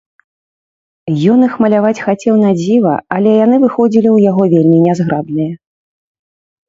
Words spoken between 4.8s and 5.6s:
нязграбныя.